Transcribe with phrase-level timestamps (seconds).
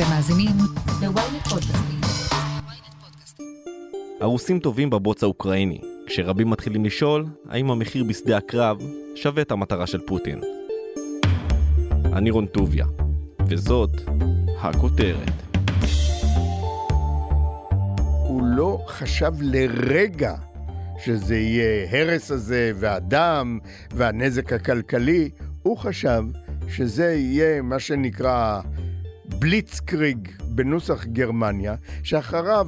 [0.00, 0.56] אתם מאזינים
[1.02, 2.00] ל-ynet פודקאסטים.
[4.20, 8.78] הרוסים טובים בבוץ האוקראיני, כשרבים מתחילים לשאול האם המחיר בשדה הקרב
[9.14, 10.40] שווה את המטרה של פוטין.
[12.12, 12.86] אני רון טוביה,
[13.48, 13.90] וזאת
[14.60, 15.32] הכותרת.
[18.28, 20.34] הוא לא חשב לרגע
[21.04, 23.58] שזה יהיה הרס הזה, והדם,
[23.90, 25.30] והנזק הכלכלי.
[25.62, 26.22] הוא חשב
[26.68, 28.60] שזה יהיה מה שנקרא
[29.38, 32.66] בליצקריג בנוסח גרמניה, שאחריו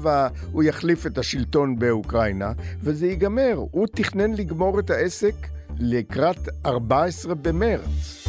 [0.52, 3.54] הוא יחליף את השלטון באוקראינה, וזה ייגמר.
[3.70, 5.34] הוא תכנן לגמור את העסק
[5.78, 8.22] לקראת 14 במרץ.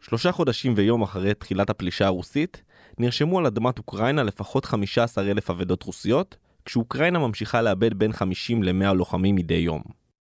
[0.00, 2.62] שלושה חודשים ויום אחרי תחילת הפלישה הרוסית,
[2.98, 8.92] נרשמו על אדמת אוקראינה לפחות 15 אלף אבדות רוסיות, כשאוקראינה ממשיכה לאבד בין 50 ל-100
[8.92, 9.82] לוחמים מדי יום.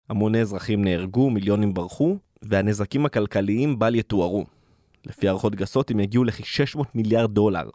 [0.08, 4.44] המוני אזרחים נהרגו, מיליונים ברחו, והנזקים הכלכליים בל יתוארו.
[5.06, 7.70] לפי הערכות גסות הם יגיעו לכ-600 מיליארד דולר.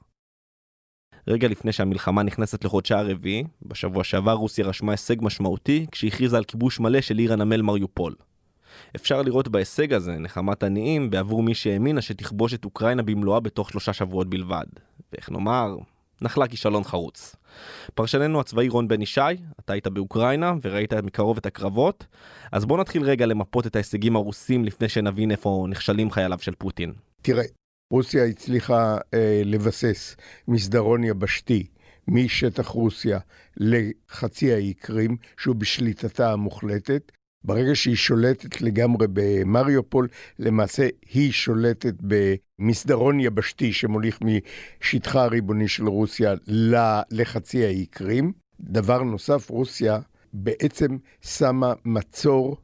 [1.27, 6.79] רגע לפני שהמלחמה נכנסת לחודשה הרביעי, בשבוע שעבר רוסיה רשמה הישג משמעותי כשהכריזה על כיבוש
[6.79, 8.15] מלא של עיר הנמל מריופול.
[8.95, 13.93] אפשר לראות בהישג הזה נחמת עניים בעבור מי שהאמינה שתכבוש את אוקראינה במלואה בתוך שלושה
[13.93, 14.65] שבועות בלבד.
[15.13, 15.75] ואיך נאמר,
[16.21, 17.35] נחלה כישלון חרוץ.
[17.93, 19.21] פרשננו הצבאי רון בן ישי,
[19.59, 22.05] אתה היית באוקראינה וראית מקרוב את הקרבות,
[22.51, 26.93] אז בוא נתחיל רגע למפות את ההישגים הרוסים לפני שנבין איפה נכשלים חייליו של פוטין.
[27.21, 27.43] תראה,
[27.91, 30.15] רוסיה הצליחה אה, לבסס
[30.47, 31.67] מסדרון יבשתי
[32.07, 33.19] משטח רוסיה
[33.57, 37.11] לחצי האי קרים, שהוא בשליטתה המוחלטת.
[37.45, 40.07] ברגע שהיא שולטת לגמרי במריופול,
[40.39, 46.33] למעשה היא שולטת במסדרון יבשתי שמוליך משטחה הריבוני של רוסיה
[47.11, 48.31] לחצי האי קרים.
[48.59, 49.99] דבר נוסף, רוסיה
[50.33, 52.57] בעצם שמה מצור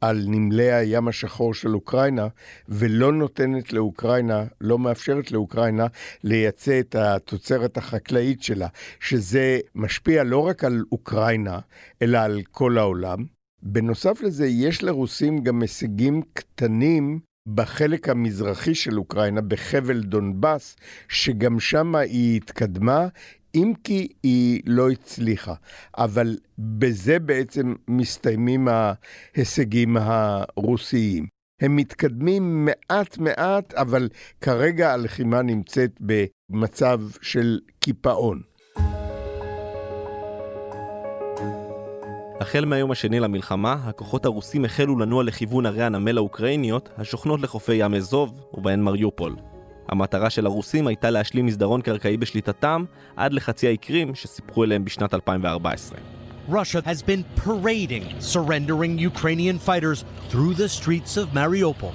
[0.00, 2.28] על נמלי הים השחור של אוקראינה,
[2.68, 5.86] ולא נותנת לאוקראינה, לא מאפשרת לאוקראינה
[6.24, 8.68] לייצא את התוצרת החקלאית שלה,
[9.00, 11.58] שזה משפיע לא רק על אוקראינה,
[12.02, 13.33] אלא על כל העולם.
[13.66, 17.20] בנוסף לזה, יש לרוסים גם הישגים קטנים
[17.54, 20.76] בחלק המזרחי של אוקראינה, בחבל דונבאס,
[21.08, 23.06] שגם שם היא התקדמה,
[23.54, 25.54] אם כי היא לא הצליחה.
[25.98, 31.26] אבל בזה בעצם מסתיימים ההישגים הרוסיים.
[31.60, 34.08] הם מתקדמים מעט מעט, אבל
[34.40, 38.42] כרגע הלחימה נמצאת במצב של קיפאון.
[42.44, 47.94] החל מהיום השני למלחמה, הכוחות הרוסים החלו לנוע לכיוון ערי הנמל האוקראיניות השוכנות לחופי ים
[47.94, 49.36] אזוב, ובהן מריופול.
[49.88, 52.84] המטרה של הרוסים הייתה להשלים מסדרון קרקעי בשליטתם
[53.16, 55.98] עד לחצי האי קרים שסיפחו אליהם בשנת 2014.
[56.48, 61.94] Russia has been parading surrendering Ukrainian fighters through the streets of Mariupol.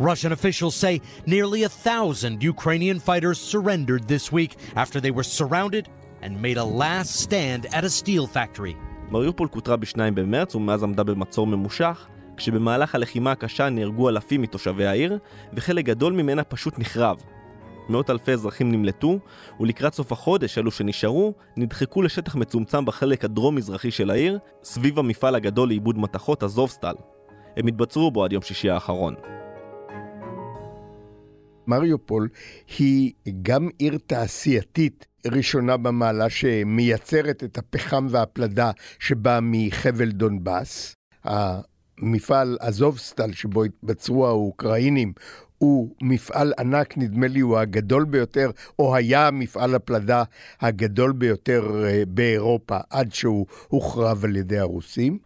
[0.00, 5.84] Russian officials say nearly a thousand Ukrainian fighters surrendered this week after they were surrounded
[6.22, 8.76] and made a last stand at a steel factory.
[9.10, 12.06] מריופול כותרה ב-2 במרץ ומאז עמדה במצור ממושך,
[12.36, 15.18] כשבמהלך הלחימה הקשה נהרגו אלפים מתושבי העיר,
[15.52, 17.22] וחלק גדול ממנה פשוט נחרב.
[17.88, 19.18] מאות אלפי אזרחים נמלטו,
[19.60, 25.68] ולקראת סוף החודש אלו שנשארו, נדחקו לשטח מצומצם בחלק הדרום-מזרחי של העיר, סביב המפעל הגדול
[25.68, 26.94] לעיבוד מתכות הזובסטל.
[27.56, 29.14] הם התבצרו בו עד יום שישי האחרון.
[31.66, 32.28] מריופול
[32.78, 33.12] היא
[33.42, 40.94] גם עיר תעשייתית ראשונה במעלה שמייצרת את הפחם והפלדה שבא מחבל דונבאס.
[41.24, 45.12] המפעל אזובסטל שבו התבצרו האוקראינים
[45.58, 50.22] הוא מפעל ענק, נדמה לי הוא הגדול ביותר, או היה מפעל הפלדה
[50.60, 55.18] הגדול ביותר אה, באירופה עד שהוא הוחרב על ידי הרוסים.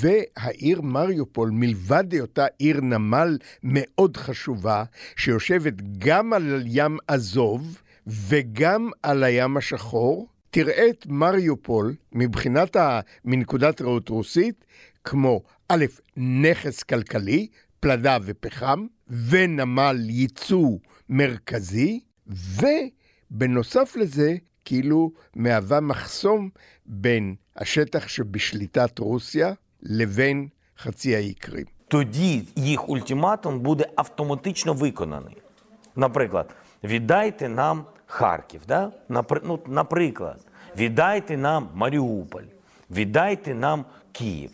[0.00, 4.84] והעיר מריופול, מלבד היותה עיר נמל מאוד חשובה,
[5.16, 12.99] שיושבת גם על ים עזוב וגם על הים השחור, תראה את מריופול מבחינת ה...
[13.25, 14.65] מנקודת ראות רוסית,
[15.03, 15.85] כמו א',
[16.17, 17.47] נכס כלכלי,
[17.79, 18.85] פלדה ופחם,
[19.29, 20.77] ונמל ייצוא
[21.09, 24.35] מרכזי, ובנוסף לזה,
[24.65, 26.49] כאילו מהווה מחסום
[26.85, 30.47] בין השטח שבשליטת רוסיה לבין
[30.79, 31.65] חצי האי קרים.
[31.87, 35.37] тоді їх ультиматум буде автоматично виконаний.
[35.95, 36.53] Наприклад,
[36.83, 38.91] віддайте нам Харків, да?
[39.09, 40.45] Напри- ну, наприклад,
[40.77, 42.43] віддайте нам Маріуполь,
[42.91, 44.51] віддайте нам Київ.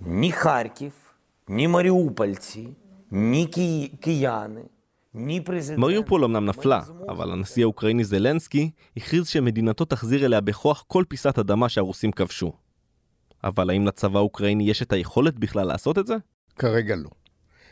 [0.00, 0.92] Ні Харків,
[1.48, 2.68] ні Маріупольці,
[3.10, 3.90] ні ки...
[4.00, 4.62] кияни,
[5.14, 5.78] ні президент.
[5.78, 11.68] מריופול אמנם נפלה, אבל הנשיא האוקראיני זלנסקי הכריז שמדינתו תחזיר אליה בכוח כל פיסת אדמה
[11.68, 12.52] שהרוסים כבשו.
[13.44, 16.16] אבל האם לצבא האוקראיני יש את היכולת בכלל לעשות את זה?
[16.58, 17.10] כרגע לא.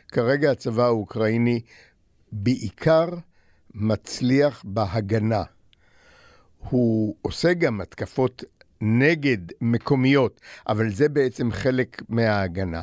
[0.09, 1.61] כרגע הצבא האוקראיני
[2.33, 3.09] בעיקר
[3.74, 5.44] מצליח בהגנה.
[6.70, 8.44] הוא עושה גם התקפות
[8.82, 12.82] נגד מקומיות, אבל זה בעצם חלק מההגנה.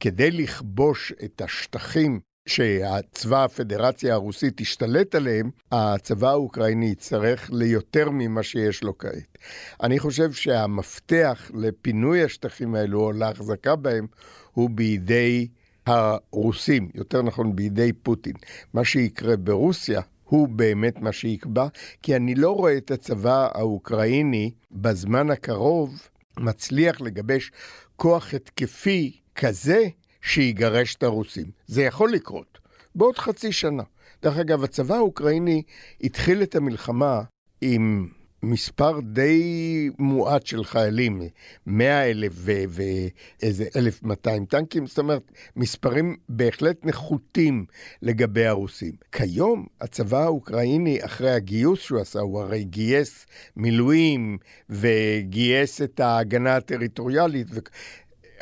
[0.00, 8.82] כדי לכבוש את השטחים שהצבא הפדרציה הרוסית השתלט עליהם, הצבא האוקראיני יצטרך ליותר ממה שיש
[8.82, 9.38] לו כעת.
[9.82, 14.06] אני חושב שהמפתח לפינוי השטחים האלו או להחזקה בהם
[14.52, 15.48] הוא בידי
[15.86, 18.34] הרוסים, יותר נכון בידי פוטין.
[18.74, 20.00] מה שיקרה ברוסיה
[20.32, 21.66] הוא באמת מה שיקבע,
[22.02, 26.08] כי אני לא רואה את הצבא האוקראיני בזמן הקרוב
[26.38, 27.50] מצליח לגבש
[27.96, 29.84] כוח התקפי כזה
[30.22, 31.46] שיגרש את הרוסים.
[31.66, 32.58] זה יכול לקרות
[32.94, 33.82] בעוד חצי שנה.
[34.22, 35.62] דרך אגב, הצבא האוקראיני
[36.02, 37.22] התחיל את המלחמה
[37.60, 38.08] עם
[38.42, 41.22] מספר די מועט של חיילים,
[41.66, 42.32] 100 אלף
[42.68, 47.64] ואיזה 1,200 טנקים, זאת אומרת, מספרים בהחלט נחותים
[48.02, 48.92] לגבי הרוסים.
[49.12, 54.38] כיום הצבא האוקראיני, אחרי הגיוס שהוא עשה, הוא הרי גייס מילואים
[54.70, 57.46] וגייס את ההגנה הטריטוריאלית.
[57.50, 57.58] ו...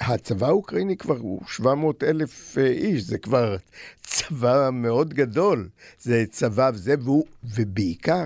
[0.00, 3.56] הצבא האוקראיני כבר הוא 700 אלף אה, איש, זה כבר
[4.02, 5.68] צבא מאוד גדול.
[5.98, 8.24] זה צבא וזה, והוא, ובעיקר,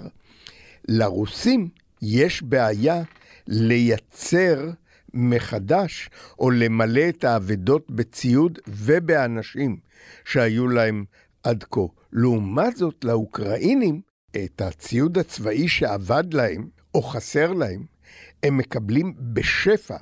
[0.89, 1.69] לרוסים
[2.03, 3.03] יש בעיה
[3.47, 4.71] לייצר
[5.15, 9.77] מחדש או למלא את האבדות בציוד ובאנשים
[10.25, 11.05] שהיו להם
[11.43, 11.81] עד כה.
[12.13, 14.01] לעומת זאת, לאוקראינים,
[14.37, 17.85] את הציוד הצבאי שאבד להם או חסר להם,
[18.43, 19.97] הם מקבלים בשפע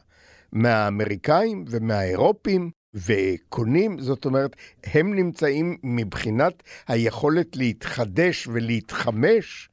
[0.52, 9.68] מהאמריקאים ומהאירופים וקונים, זאת אומרת, הם נמצאים מבחינת היכולת להתחדש ולהתחמש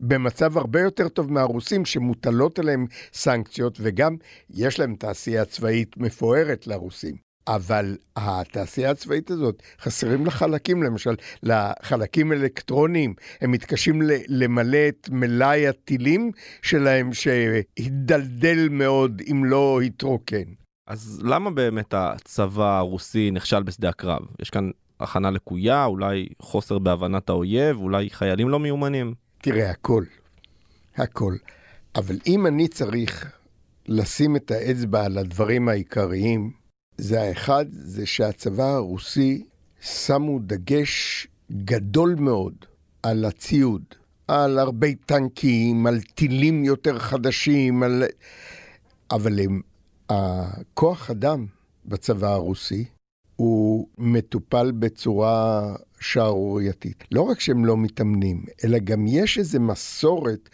[0.00, 4.16] במצב הרבה יותר טוב מהרוסים שמוטלות עליהם סנקציות, וגם
[4.50, 7.30] יש להם תעשייה צבאית מפוארת לרוסים.
[7.48, 13.14] אבל התעשייה הצבאית הזאת, חסרים לה חלקים, למשל, לחלקים אלקטרוניים.
[13.40, 16.30] הם מתקשים למלא את מלאי הטילים
[16.62, 20.44] שלהם, שהידלדל מאוד אם לא התרוקן.
[20.86, 24.22] אז למה באמת הצבא הרוסי נכשל בשדה הקרב?
[24.42, 24.70] יש כאן
[25.00, 29.14] הכנה לקויה, אולי חוסר בהבנת האויב, אולי חיילים לא מיומנים?
[29.42, 30.04] תראה, הכל.
[30.96, 31.36] הכל.
[31.94, 33.32] אבל אם אני צריך
[33.88, 36.52] לשים את האצבע על הדברים העיקריים,
[36.98, 39.44] זה האחד, זה שהצבא הרוסי
[39.80, 42.54] שמו דגש גדול מאוד
[43.02, 43.82] על הציוד,
[44.28, 48.04] על הרבה טנקים, על טילים יותר חדשים, על...
[49.10, 49.60] אבל הם,
[50.08, 51.46] הכוח אדם
[51.86, 52.84] בצבא הרוסי
[53.36, 57.04] הוא מטופל בצורה שערורייתית.
[57.12, 60.48] לא רק שהם לא מתאמנים, אלא גם יש איזו מסורת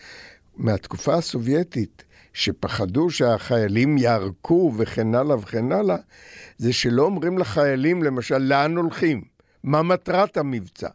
[0.56, 5.96] מהתקופה הסובייטית, שפחדו שהחיילים יערקו וכן הלאה וכן הלאה,
[6.58, 9.22] זה שלא אומרים לחיילים, למשל, לאן הולכים?
[9.64, 10.88] מה מטרת המבצע?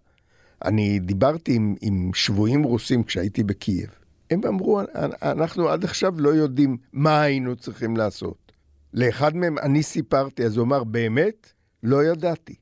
[0.66, 3.90] אני דיברתי עם, עם שבויים רוסים כשהייתי בקייב.
[4.32, 4.82] הם אמרו,
[5.22, 8.52] אנחנו עד עכשיו לא יודעים מה היינו צריכים לעשות.
[8.94, 11.54] לאחד מהם אני סיפרתי, אז הוא אמר, באמת?
[11.84, 12.56] לא ידעתי.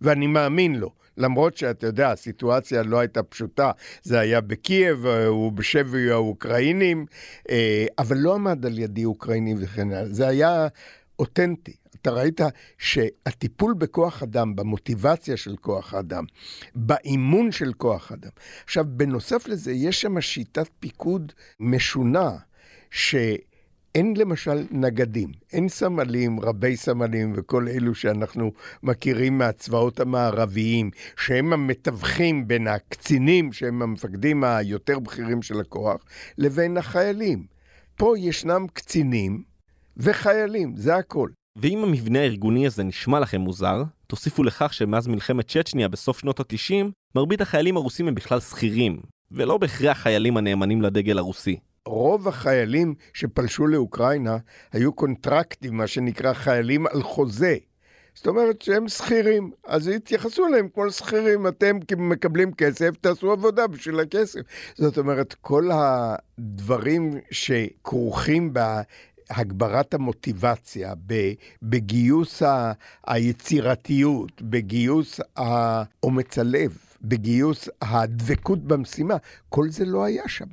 [0.00, 0.90] ואני מאמין לו.
[1.16, 3.70] למרות שאתה יודע, הסיטואציה לא הייתה פשוטה,
[4.02, 7.06] זה היה בקייב, אה, הוא בשבי האוקראינים,
[7.50, 10.66] אה, אבל לא עמד על ידי אוקראינים וכן הלאה, זה היה
[11.18, 11.76] אותנטי.
[12.02, 12.40] אתה ראית
[12.78, 16.24] שהטיפול בכוח אדם, במוטיבציה של כוח אדם,
[16.74, 18.30] באימון של כוח אדם.
[18.64, 22.30] עכשיו, בנוסף לזה, יש שם שיטת פיקוד משונה,
[22.90, 23.14] ש...
[23.96, 32.48] אין למשל נגדים, אין סמלים, רבי סמלים וכל אלו שאנחנו מכירים מהצבאות המערביים, שהם המתווכים
[32.48, 36.04] בין הקצינים, שהם המפקדים היותר בכירים של הכוח,
[36.38, 37.46] לבין החיילים.
[37.96, 39.42] פה ישנם קצינים
[39.96, 41.28] וחיילים, זה הכל.
[41.56, 46.86] ואם המבנה הארגוני הזה נשמע לכם מוזר, תוסיפו לכך שמאז מלחמת צ'צ'ניה בסוף שנות ה-90,
[47.14, 49.00] מרבית החיילים הרוסים הם בכלל שכירים,
[49.30, 51.56] ולא בהכרח חיילים הנאמנים לדגל הרוסי.
[51.86, 54.36] רוב החיילים שפלשו לאוקראינה
[54.72, 57.56] היו קונטרקטים, מה שנקרא חיילים על חוזה.
[58.14, 64.00] זאת אומרת שהם שכירים, אז התייחסו אליהם כמו לשכירים, אתם מקבלים כסף, תעשו עבודה בשביל
[64.00, 64.40] הכסף.
[64.74, 70.94] זאת אומרת, כל הדברים שכרוכים בהגברת המוטיבציה,
[71.62, 72.42] בגיוס
[73.06, 75.20] היצירתיות, בגיוס
[76.02, 79.16] אומץ הלב, בגיוס הדבקות במשימה,
[79.48, 80.46] כל זה לא היה שם.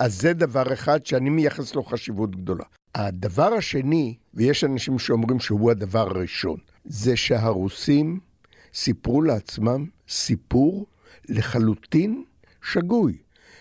[0.00, 2.64] אז זה דבר אחד שאני מייחס לו חשיבות גדולה.
[2.94, 8.20] הדבר השני, ויש אנשים שאומרים שהוא הדבר הראשון, זה שהרוסים
[8.74, 10.86] סיפרו לעצמם סיפור
[11.28, 12.24] לחלוטין
[12.62, 13.16] שגוי.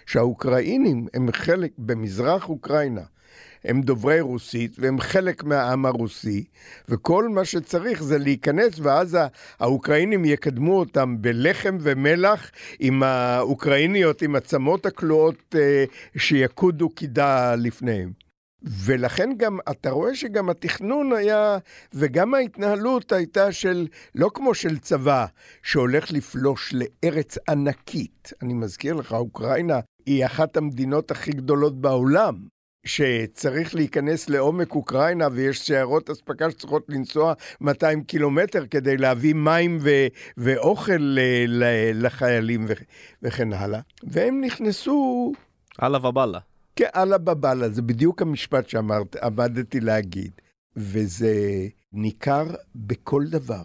[0.06, 3.04] שהאוקראינים הם חלק, במזרח אוקראינה,
[3.64, 6.44] הם דוברי רוסית והם חלק מהעם הרוסי,
[6.90, 9.18] וכל מה שצריך זה להיכנס, ואז
[9.60, 15.84] האוקראינים יקדמו אותם בלחם ומלח עם האוקראיניות, עם הצמות הכלואות אה,
[16.18, 18.12] שיקודו קידה לפניהם.
[18.62, 21.58] ולכן גם, אתה רואה שגם התכנון היה,
[21.94, 25.26] וגם ההתנהלות הייתה של, לא כמו של צבא,
[25.64, 28.34] שהולך לפלוש לארץ ענקית.
[28.42, 32.36] אני מזכיר לך, אוקראינה היא אחת המדינות הכי גדולות בעולם.
[32.86, 40.08] שצריך להיכנס לעומק אוקראינה ויש שיירות אספקה שצריכות לנסוע 200 קילומטר כדי להביא מים ו-
[40.38, 42.74] ואוכל ל- לחיילים ו-
[43.24, 43.80] וכן הלאה.
[44.04, 45.32] והם נכנסו...
[45.84, 46.40] אללה ובאללה.
[46.76, 50.32] כן, אללה בבאללה, זה בדיוק המשפט שאמרת, עמדתי להגיד.
[50.76, 51.34] וזה
[51.94, 52.46] ניכר
[52.76, 53.62] בכל דבר,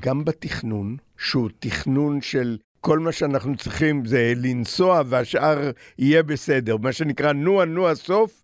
[0.00, 6.76] גם בתכנון, שהוא תכנון של כל מה שאנחנו צריכים זה לנסוע והשאר יהיה בסדר.
[6.76, 8.42] מה שנקרא נוע נוע סוף,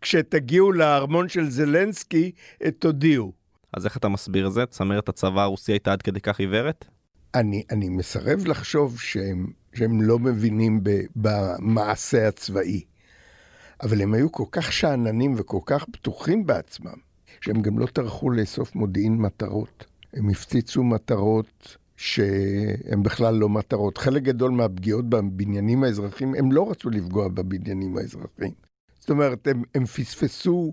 [0.00, 2.32] כשתגיעו לארמון של זלנסקי,
[2.78, 3.32] תודיעו.
[3.72, 4.66] אז איך אתה מסביר את זה?
[4.66, 6.84] צמרת הצבא הרוסי הייתה עד כדי כך עיוורת?
[7.34, 12.84] אני, אני מסרב לחשוב שהם, שהם לא מבינים ב, במעשה הצבאי.
[13.82, 16.98] אבל הם היו כל כך שאננים וכל כך בטוחים בעצמם,
[17.40, 19.86] שהם גם לא טרחו לאסוף מודיעין מטרות.
[20.12, 23.98] הם הפציצו מטרות שהן בכלל לא מטרות.
[23.98, 28.52] חלק גדול מהפגיעות בבניינים האזרחיים, הם לא רצו לפגוע בבניינים האזרחיים.
[29.00, 30.72] זאת אומרת, הם, הם פספסו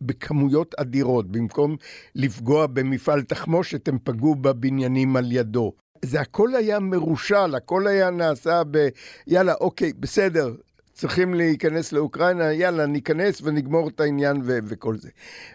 [0.00, 1.32] בכמויות אדירות.
[1.32, 1.76] במקום
[2.14, 5.72] לפגוע במפעל תחמושת, הם פגעו בבניינים על ידו.
[6.04, 8.88] זה הכל היה מרושל, הכל היה נעשה ב...
[9.26, 10.54] יאללה, אוקיי, בסדר,
[10.92, 15.10] צריכים להיכנס לאוקראינה, יאללה, ניכנס ונגמור את העניין ו- וכל זה.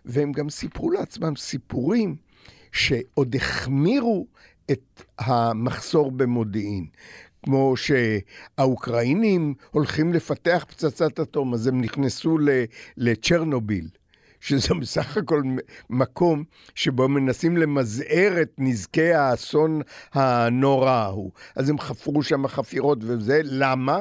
[0.06, 2.16] והם גם סיפרו לעצמם סיפורים
[2.72, 4.28] שעוד החמירו
[4.72, 6.86] את המחסור במודיעין.
[7.46, 12.38] כמו שהאוקראינים הולכים לפתח פצצת אטום, אז הם נכנסו
[12.98, 13.88] לצ'רנוביל.
[14.44, 15.42] שזה בסך הכל
[15.90, 16.44] מקום
[16.76, 19.82] שבו מנסים למזער את נזקי האסון
[20.14, 21.32] הנורא ההוא.
[21.56, 24.00] אז הם חפרו שם חפירות וזה, למה?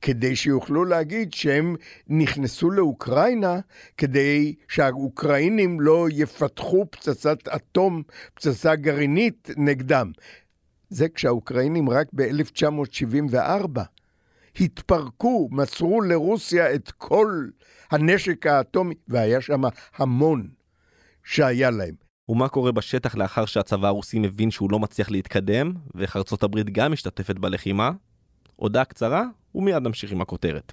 [0.00, 1.76] כדי שיוכלו להגיד שהם
[2.08, 3.60] נכנסו לאוקראינה
[3.96, 8.02] כדי שהאוקראינים לא יפתחו פצצת אטום,
[8.34, 10.12] פצצה גרעינית נגדם.
[10.90, 13.80] זה כשהאוקראינים רק ב-1974
[14.60, 17.44] התפרקו, מסרו לרוסיה את כל
[17.92, 19.62] הנשק האטומי, והיה שם
[19.96, 20.48] המון
[21.24, 21.94] שהיה להם.
[22.28, 26.92] ומה קורה בשטח לאחר שהצבא הרוסי מבין שהוא לא מצליח להתקדם, ואיך ארצות הברית גם
[26.92, 27.90] משתתפת בלחימה?
[28.56, 30.72] הודעה קצרה, ומיד נמשיך עם הכותרת.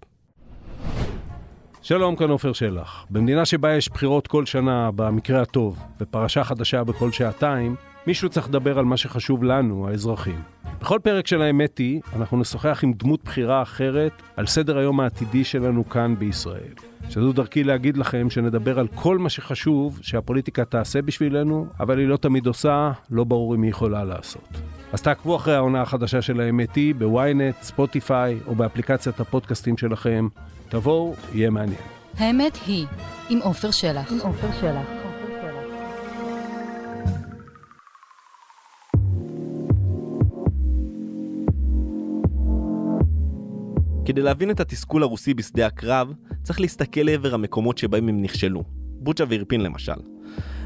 [1.81, 3.05] שלום, כאן עופר שלח.
[3.09, 7.75] במדינה שבה יש בחירות כל שנה, במקרה הטוב, ופרשה חדשה בכל שעתיים,
[8.07, 10.41] מישהו צריך לדבר על מה שחשוב לנו, האזרחים.
[10.81, 15.43] בכל פרק של האמת היא, אנחנו נשוחח עם דמות בחירה אחרת על סדר היום העתידי
[15.43, 16.73] שלנו כאן בישראל.
[17.09, 22.17] שזו דרכי להגיד לכם שנדבר על כל מה שחשוב שהפוליטיקה תעשה בשבילנו, אבל היא לא
[22.17, 24.47] תמיד עושה, לא ברור אם היא יכולה לעשות.
[24.93, 30.27] אז תעקבו אחרי העונה החדשה של האמת היא בוויינט, ספוטיפיי או באפליקציית הפודקאסטים שלכם.
[30.69, 31.81] תבואו, יהיה מעניין.
[32.17, 32.85] האמת היא,
[33.29, 34.11] עם עופר שלח.
[34.11, 34.98] עם עופר שלח.
[44.09, 46.13] כדי להבין את התסכול הרוסי בשדה הקרב,
[46.43, 48.63] צריך להסתכל לעבר המקומות שבהם הם נכשלו.
[48.77, 49.93] בוצ'ה ואירפין למשל.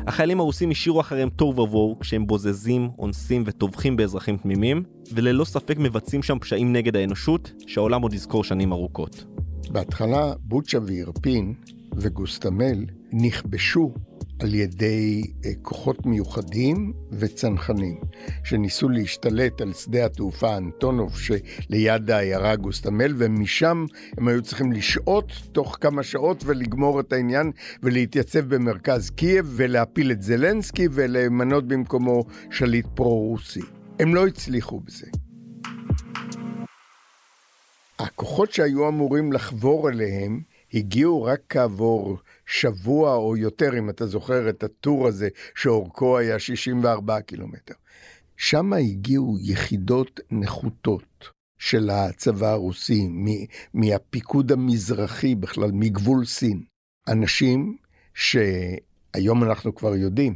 [0.07, 4.83] החיילים הרוסים השאירו אחריהם תוהו ובוהו כשהם בוזזים, אונסים וטובחים באזרחים תמימים,
[5.13, 9.25] וללא ספק מבצעים שם פשעים נגד האנושות, שהעולם עוד יזכור שנים ארוכות.
[9.69, 11.53] בהתחלה בוצ'ה ואירפין
[11.95, 13.93] וגוסטמל נכבשו
[14.43, 17.97] על ידי אה, כוחות מיוחדים וצנחנים,
[18.43, 23.85] שניסו להשתלט על שדה התעופה אנטונוב שליד העיירה גוסטמל, ומשם
[24.17, 27.51] הם היו צריכים לשהות תוך כמה שעות ולגמור את העניין
[27.83, 33.61] ולהתייצב במרכז קייב ולהפיל את זלנסקי ולמנות במקומו שליט פרו-רוסי.
[33.99, 35.07] הם לא הצליחו בזה.
[37.99, 44.63] הכוחות שהיו אמורים לחבור אליהם הגיעו רק כעבור שבוע או יותר, אם אתה זוכר את
[44.63, 47.73] הטור הזה, שאורכו היה 64 קילומטר.
[48.37, 53.07] שם הגיעו יחידות נחותות של הצבא הרוסי,
[53.73, 56.63] מהפיקוד המזרחי בכלל, מגבול סין.
[57.07, 57.77] אנשים
[58.13, 60.35] שהיום אנחנו כבר יודעים,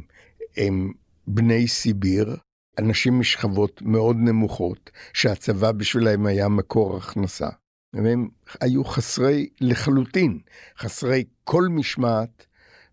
[0.56, 0.92] הם
[1.26, 2.36] בני סיביר,
[2.78, 7.48] אנשים משכבות מאוד נמוכות, שהצבא בשבילם היה מקור הכנסה.
[8.04, 8.28] והם
[8.60, 10.38] היו חסרי לחלוטין,
[10.78, 12.46] חסרי כל משמעת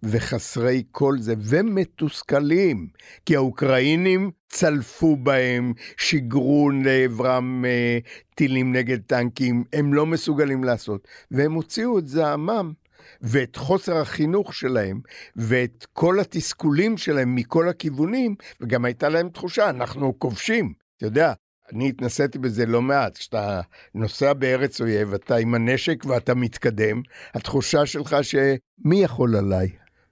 [0.04, 2.88] וחסרי כל זה, ומתוסכלים,
[3.26, 7.98] כי האוקראינים צלפו בהם, שיגרו לעברם אה,
[8.36, 12.74] טילים נגד טנקים, הם לא מסוגלים לעשות, והם הוציאו את זעמם.
[13.22, 15.02] ואת חוסר החינוך שלהם,
[15.36, 20.74] ואת כל התסכולים שלהם מכל הכיוונים, וגם הייתה להם תחושה, אנחנו כובשים.
[20.98, 21.34] אתה יודע,
[21.74, 23.18] אני התנסיתי בזה לא מעט.
[23.18, 23.62] כשאתה
[23.96, 27.02] נוסע בארץ אויב, אתה עם הנשק ואתה מתקדם,
[27.34, 29.70] התחושה שלך שמי יכול עליי?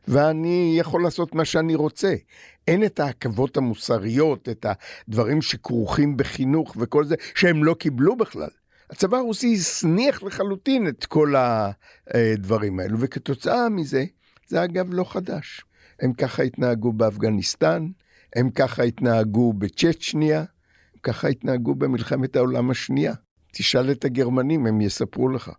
[0.08, 2.16] ואני יכול לעשות מה שאני רוצה.
[2.68, 4.66] אין את העכבות המוסריות, את
[5.08, 8.50] הדברים שכרוכים בחינוך וכל זה, שהם לא קיבלו בכלל.
[8.90, 14.06] הצבא הרוסי הזניח לחלוטין את כל הדברים האלו, וכתוצאה מזה,
[14.48, 15.62] זה אגב לא חדש.
[16.02, 17.88] הם ככה התנהגו באפגניסטן,
[18.36, 20.44] הם ככה התנהגו בצ'צ'ניה,
[21.04, 23.14] ככה התנהגו במלחמת העולם השנייה.
[23.54, 25.52] תשאל את הגרמנים, הם יספרו לך.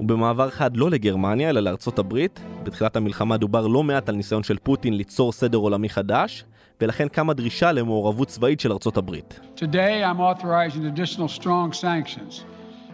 [0.00, 4.58] ובמעבר חד לא לגרמניה, אלא לארצות הברית, בתחילת המלחמה דובר לא מעט על ניסיון של
[4.58, 6.44] פוטין ליצור סדר עולמי חדש,
[6.80, 9.40] ולכן קמה דרישה למעורבות צבאית של ארצות הברית.
[9.56, 12.44] Today I'm authorizing additional strong sanctions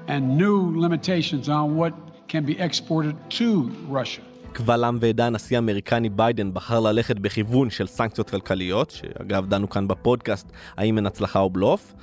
[0.09, 1.93] and new limitations on what
[2.29, 4.28] can be exported to Russia.
[4.53, 9.89] קבל עם ועדה הנשיא האמריקני ביידן בחר ללכת בכיוון של סנקציות כלכליות, שאגב דנו כאן
[9.89, 11.95] בפודקאסט האם הן הצלחה או בלוף,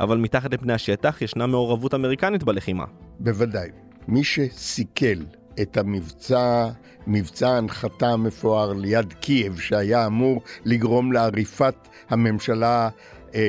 [0.00, 2.84] אבל מתחת לפני השטח ישנה מעורבות אמריקנית בלחימה.
[3.20, 3.68] בוודאי.
[4.08, 5.24] מי שסיכל
[5.62, 6.68] את המבצע,
[7.06, 11.74] מבצע ההנחתה המפואר ליד קייב, שהיה אמור לגרום לעריפת
[12.10, 12.88] הממשלה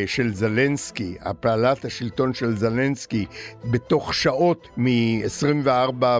[0.05, 3.25] של זלנסקי, הפעלת השלטון של זלנסקי,
[3.71, 5.69] בתוך שעות מ-24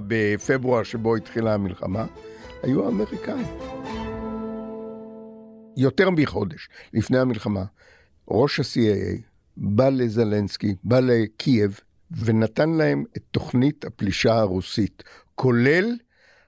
[0.07, 2.05] בפברואר שבו התחילה המלחמה,
[2.63, 3.47] היו האמריקאים.
[5.77, 7.63] יותר מחודש לפני המלחמה,
[8.27, 9.21] ראש ה-CAA
[9.57, 11.79] בא לזלנסקי, בא לקייב,
[12.11, 15.03] ונתן להם את תוכנית הפלישה הרוסית,
[15.35, 15.97] כולל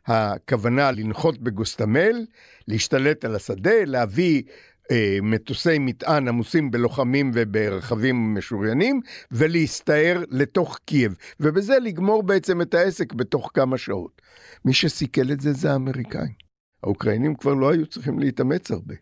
[0.06, 2.26] הכוונה לנחות בגוסטמל,
[2.68, 4.52] להשתלט על השדה, להביא אה,
[5.22, 9.02] מטוסי מטען עמוסים בלוחמים וברכבים משוריינים,
[9.32, 14.22] ולהסתער לתוך קייב, ובזה לגמור בעצם את העסק בתוך כמה שעות.
[14.66, 16.48] מי שסיכל את זה זה האמריקאים.
[16.84, 18.96] האוקראינים כבר לא היו צריכים להתאמץ הרבה.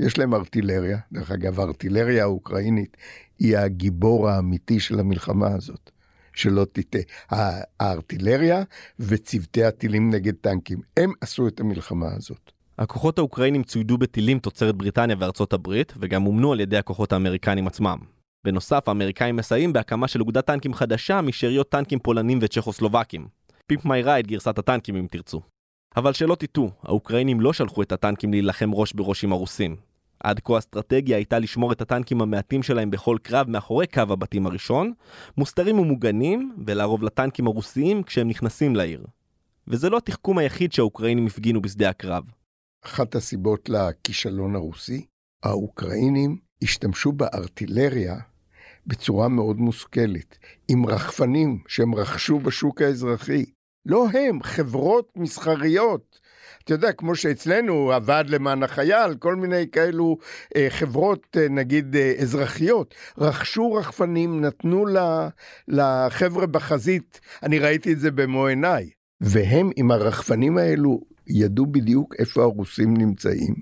[0.00, 2.96] יש להם ארטילריה, דרך אגב, הארטילריה האוקראינית
[3.38, 5.90] היא הגיבור האמיתי של המלחמה הזאת,
[6.34, 7.60] שלא תטעה.
[7.80, 8.62] הארטילריה
[8.98, 12.52] וצוותי הטילים נגד טנקים, הם עשו את המלחמה הזאת.
[12.82, 17.98] הכוחות האוקראינים צוידו בטילים תוצרת בריטניה וארצות הברית, וגם אומנו על ידי הכוחות האמריקנים עצמם.
[18.44, 23.26] בנוסף, האמריקאים מסייעים בהקמה של אוגדת טנקים חדשה משאריות טנקים פולנים וצ'כוסלובקים.
[23.66, 25.40] Pimp My Ride גרסת הטנקים אם תרצו.
[25.96, 29.76] אבל שלא תטעו, האוקראינים לא שלחו את הטנקים להילחם ראש בראש עם הרוסים.
[30.24, 34.92] עד כה האסטרטגיה הייתה לשמור את הטנקים המעטים שלהם בכל קרב מאחורי קו הבתים הראשון,
[35.36, 39.04] מוסתרים ומוגנים, ולערוב לטנקים הרוסיים כשהם נכנסים לעיר.
[39.68, 42.41] וזה לא התחכום היחיד שהאוקראינים הפגינו בשדה הקרב.
[42.84, 45.06] אחת הסיבות לכישלון הרוסי,
[45.42, 48.16] האוקראינים השתמשו בארטילריה
[48.86, 53.44] בצורה מאוד מושכלת, עם רחפנים שהם רכשו בשוק האזרחי.
[53.86, 56.20] לא הם, חברות מסחריות.
[56.64, 60.18] אתה יודע, כמו שאצלנו, הוועד למען החייל, כל מיני כאלו
[60.56, 64.84] אה, חברות, אה, נגיד, אה, אזרחיות, רכשו רחפנים, נתנו
[65.68, 68.90] לחבר'ה בחזית, אני ראיתי את זה במו עיניי.
[69.20, 71.00] והם עם הרחפנים האלו
[71.32, 73.54] ידעו בדיוק איפה הרוסים נמצאים,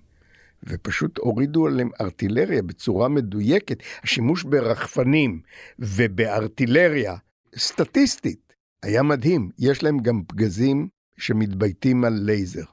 [0.64, 3.82] ופשוט הורידו עליהם ארטילריה בצורה מדויקת.
[4.02, 5.40] השימוש ברחפנים
[5.78, 7.16] ובארטילריה,
[7.56, 8.52] סטטיסטית,
[8.82, 9.50] היה מדהים.
[9.58, 12.64] יש להם גם פגזים שמתבייתים על לייזר,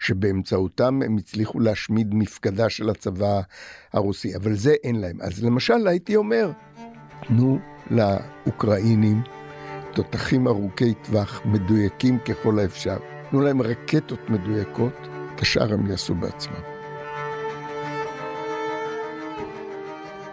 [0.00, 3.40] שבאמצעותם הם הצליחו להשמיד מפקדה של הצבא
[3.92, 5.20] הרוסי, אבל זה אין להם.
[5.20, 6.50] אז למשל הייתי אומר,
[7.26, 7.58] תנו
[7.90, 9.22] לאוקראינים
[9.94, 13.15] תותחים ארוכי טווח, מדויקים ככל האפשר.
[13.30, 16.60] תנו להם רקטות מדויקות, את השאר הם יעשו בעצמם.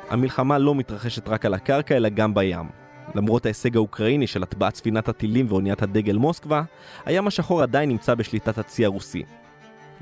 [0.09, 2.69] המלחמה לא מתרחשת רק על הקרקע, אלא גם בים.
[3.15, 6.63] למרות ההישג האוקראיני של הטבעת ספינת הטילים ואוניית הדגל מוסקבה,
[7.05, 9.23] הים השחור עדיין נמצא בשליטת הצי הרוסי.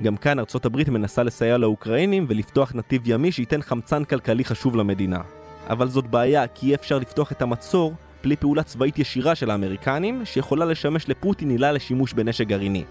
[0.02, 5.22] גם כאן ארצות הברית מנסה לסייע לאוקראינים ולפתוח נתיב ימי שייתן חמצן כלכלי חשוב למדינה.
[5.70, 10.26] אבל זאת בעיה, כי אי אפשר לפתוח את המצור בלי פעולה צבאית ישירה של האמריקנים,
[10.26, 12.84] שיכולה לשמש לפוטין עילה לשימוש בנשק גרעיני.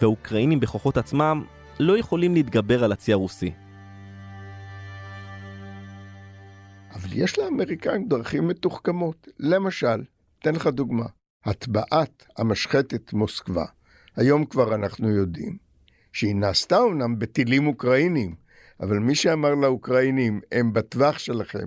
[0.00, 1.44] והאוקראינים בכוחות עצמם
[1.80, 3.52] לא יכולים להתגבר על הצי הרוסי.
[6.94, 9.28] אבל יש לאמריקאים דרכים מתוחכמות.
[9.38, 10.02] למשל,
[10.38, 11.06] אתן לך דוגמה,
[11.44, 13.64] הטבעת המשחטת מוסקבה,
[14.16, 15.56] היום כבר אנחנו יודעים
[16.12, 18.34] שהיא נעשתה אומנם בטילים אוקראינים,
[18.80, 21.66] אבל מי שאמר לאוקראינים, הם בטווח שלכם,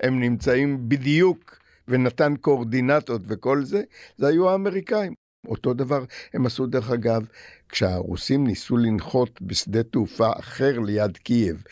[0.00, 1.58] הם נמצאים בדיוק
[1.88, 3.82] ונתן קואורדינטות וכל זה,
[4.16, 5.12] זה היו האמריקאים.
[5.48, 7.26] אותו דבר הם עשו דרך אגב,
[7.68, 11.62] כשהרוסים ניסו לנחות בשדה תעופה אחר ליד קייב,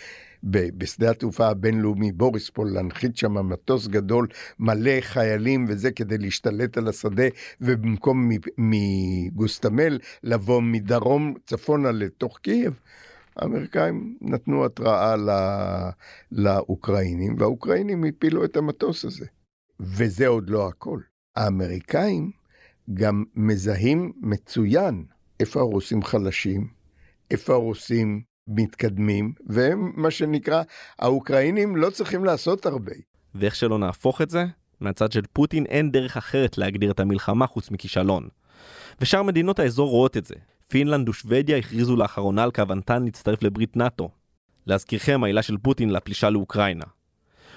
[0.45, 4.27] בשדה התעופה הבינלאומי בוריספול להנחית שם מטוס גדול
[4.59, 7.25] מלא חיילים וזה כדי להשתלט על השדה
[7.61, 12.81] ובמקום מגוסטמל לבוא מדרום צפונה לתוך קייב.
[13.37, 15.35] האמריקאים נתנו התראה לא,
[16.33, 19.27] לאוקראינים והאוקראינים הפילו את המטוס הזה.
[19.81, 21.01] וזה עוד לא הכל.
[21.37, 22.31] האמריקאים
[22.95, 25.05] גם מזהים מצוין
[25.41, 26.69] איפה הרוסים חלשים,
[27.31, 30.63] איפה הרוסים מתקדמים, והם, מה שנקרא,
[30.99, 32.93] האוקראינים לא צריכים לעשות הרבה.
[33.35, 34.45] ואיך שלא נהפוך את זה,
[34.81, 38.29] מהצד של פוטין אין דרך אחרת להגדיר את המלחמה חוץ מכישלון.
[39.01, 40.35] ושאר מדינות האזור רואות את זה.
[40.69, 44.09] פינלנד ושוודיה הכריזו לאחרונה על כוונתן להצטרף לברית נאט"ו.
[44.67, 46.85] להזכירכם, העילה של פוטין לפלישה לאוקראינה.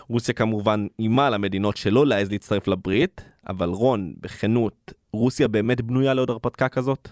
[0.09, 6.31] רוסיה כמובן אימה למדינות שלא להעז להצטרף לברית, אבל רון, בכנות, רוסיה באמת בנויה לעוד
[6.31, 7.09] הרפתקה כזאת?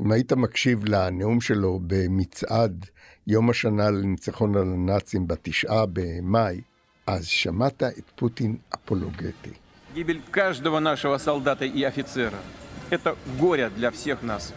[0.00, 2.86] אם היית מקשיב לנאום שלו במצעד
[3.26, 6.60] יום השנה לניצחון על הנאצים בתשעה במאי,
[7.06, 9.50] אז שמעת את פוטין אפולוגטי.
[9.94, 14.52] Гибель каждого нашего солдата и офицера – это горе для всех нас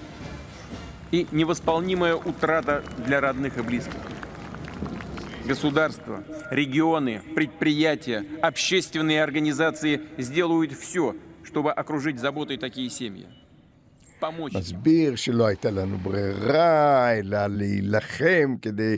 [1.11, 4.01] и невосполнимая утрата для родных и близких.
[5.45, 13.25] Государства, регионы, предприятия, общественные организации сделают все, чтобы окружить заботой такие семьи.
[14.53, 18.97] מסביר שלא הייתה לנו ברירה, אלא להילחם כדי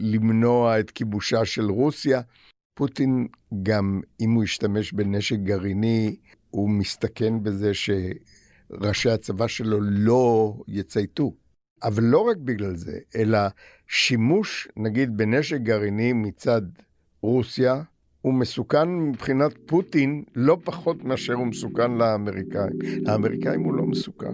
[0.00, 2.20] למנוע את כיבושה של רוסיה.
[2.74, 3.28] פוטין,
[3.62, 6.16] גם אם הוא ישתמש בנשק גרעיני,
[6.50, 11.32] הוא מסתכן בזה שראשי הצבא שלו לא יצייתו.
[11.83, 13.39] אבל לא רק בגלל זה, אלא
[13.87, 16.61] שימוש, נגיד, בנשק גרעיני מצד
[17.21, 17.81] רוסיה,
[18.21, 22.79] הוא מסוכן מבחינת פוטין לא פחות מאשר הוא מסוכן לאמריקאים.
[23.01, 24.33] לאמריקאים הוא לא מסוכן.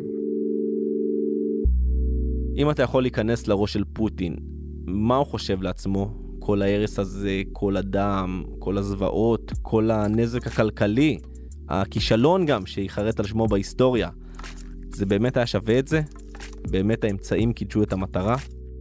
[2.58, 4.36] אם אתה יכול להיכנס לראש של פוטין,
[4.86, 6.26] מה הוא חושב לעצמו?
[6.40, 11.20] כל ההרס הזה, כל הדם, כל הזוועות, כל הנזק הכלכלי,
[11.70, 14.10] הכישלון גם שיחרט על שמו בהיסטוריה.
[14.90, 16.02] זה באמת היה שווה את זה?
[16.72, 18.36] באמת האמצעים קידשו את המטרה?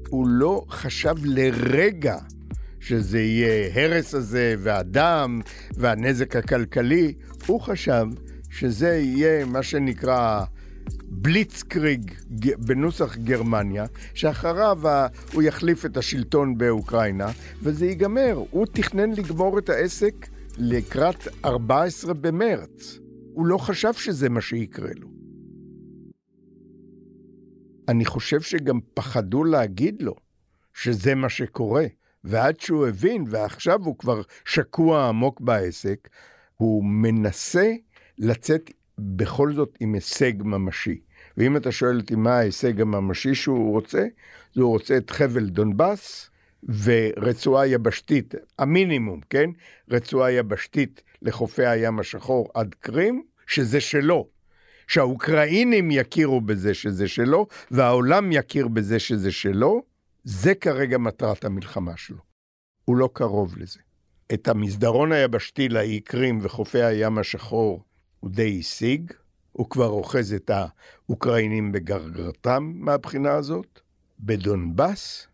[0.09, 2.17] הוא לא חשב לרגע
[2.81, 5.41] שזה יהיה הרס הזה והדם
[5.77, 7.15] והנזק הכלכלי,
[7.47, 8.07] הוא חשב
[8.51, 10.45] שזה יהיה מה שנקרא
[11.09, 12.11] בליצקריג
[12.59, 14.79] בנוסח גרמניה, שאחריו
[15.33, 17.31] הוא יחליף את השלטון באוקראינה,
[17.63, 18.43] וזה ייגמר.
[18.51, 22.99] הוא תכנן לגמור את העסק לקראת 14 במרץ.
[23.33, 25.14] הוא לא חשב שזה מה שיקרה לו.
[27.89, 30.15] אני חושב שגם פחדו להגיד לו
[30.75, 31.87] שזה מה שקורה.
[32.25, 36.09] ועד שהוא הבין, ועכשיו הוא כבר שקוע עמוק בעסק,
[36.57, 37.73] הוא מנסה
[38.19, 41.01] לצאת בכל זאת עם הישג ממשי.
[41.37, 44.07] ואם אתה שואל אותי מה ההישג הממשי שהוא רוצה,
[44.55, 46.31] זה הוא רוצה את חבל דונבאס
[46.85, 49.51] ורצועה יבשתית, המינימום, כן?
[49.91, 54.29] רצועה יבשתית לחופי הים השחור עד קרים, שזה שלו.
[54.87, 59.83] שהאוקראינים יכירו בזה שזה שלו, והעולם יכיר בזה שזה שלו,
[60.25, 62.19] זה כרגע מטרת המלחמה שלו.
[62.85, 63.81] הוא לא קרוב לזה.
[64.35, 67.83] את המסדרון היבשתי לאי קרים וחופי הים השחור
[68.21, 69.13] הוא די השיג,
[69.53, 73.81] הוא כבר אוחז את האוקראינים בגרגרתם מהבחינה הזאת.
[74.21, 75.27] בדונבאס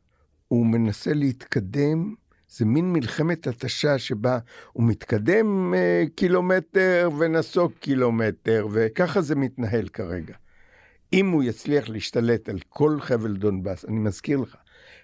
[0.48, 2.14] הוא מנסה להתקדם,
[2.50, 4.38] זה מין מלחמת התשה שבה
[4.72, 10.34] הוא מתקדם אה, קילומטר ונסוג קילומטר, וככה זה מתנהל כרגע.
[11.12, 14.56] אם הוא יצליח להשתלט על כל חבל דונבאס, אני מזכיר לך,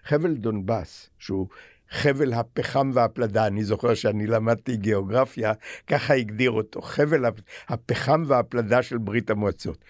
[0.04, 1.48] חבל דונבאס, שהוא
[1.90, 5.52] חבל הפחם והפלדה, אני זוכר שאני למדתי גיאוגרפיה,
[5.87, 7.24] ככה הגדיר אותו, חבל
[7.68, 9.85] הפחם והפלדה של ברית המועצות.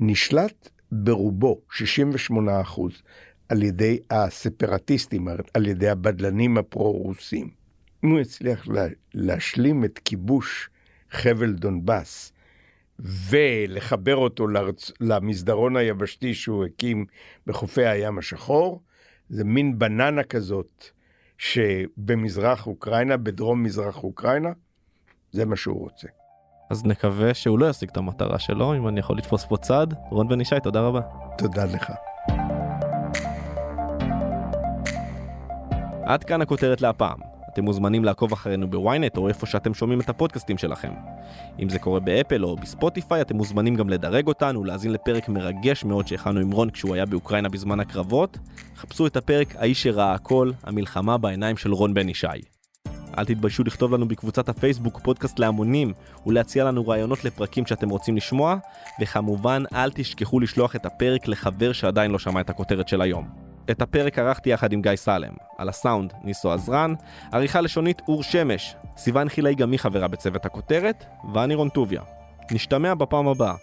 [0.00, 3.02] נשלט ברובו, 68 אחוז,
[3.48, 7.50] על ידי הספרטיסטים, על ידי הבדלנים הפרו-רוסים.
[8.04, 10.70] אם הוא הצליח לה, להשלים את כיבוש
[11.10, 12.32] חבל דונבאס
[12.98, 14.90] ולחבר אותו לרצ...
[15.00, 17.06] למסדרון היבשתי שהוא הקים
[17.46, 18.82] בחופי הים השחור,
[19.28, 20.84] זה מין בננה כזאת
[21.38, 24.52] שבמזרח אוקראינה, בדרום מזרח אוקראינה,
[25.32, 26.08] זה מה שהוא רוצה.
[26.70, 29.86] אז נקווה שהוא לא ישיג את המטרה שלו, אם אני יכול לתפוס פה צד.
[30.10, 31.00] רון בן ישי, תודה רבה.
[31.38, 31.92] תודה לך.
[36.06, 37.18] עד כאן הכותרת להפעם.
[37.52, 40.92] אתם מוזמנים לעקוב אחרינו בוויינט או איפה שאתם שומעים את הפודקאסטים שלכם.
[41.58, 46.06] אם זה קורה באפל או בספוטיפיי, אתם מוזמנים גם לדרג אותנו, להאזין לפרק מרגש מאוד
[46.06, 48.38] שהכנו עם רון כשהוא היה באוקראינה בזמן הקרבות.
[48.76, 52.26] חפשו את הפרק "האיש שראה הכל, המלחמה בעיניים של רון בן ישי".
[53.18, 55.92] אל תתביישו לכתוב לנו בקבוצת הפייסבוק פודקאסט להמונים
[56.26, 58.56] ולהציע לנו רעיונות לפרקים שאתם רוצים לשמוע,
[59.00, 63.45] וכמובן אל תשכחו לשלוח את הפרק לחבר שעדיין לא שמע את הכותרת של היום.
[63.70, 65.32] את הפרק ערכתי יחד עם גיא סלם.
[65.58, 66.94] על הסאונד ניסו עזרן,
[67.32, 72.02] עריכה לשונית אור שמש, סיוון חילאי גם היא חברה בצוות הכותרת, ואני רון טוביה.
[72.50, 73.54] נשתמע בפעם הבאה.